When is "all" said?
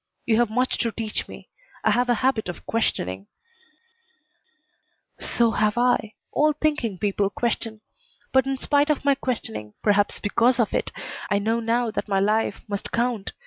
6.31-6.53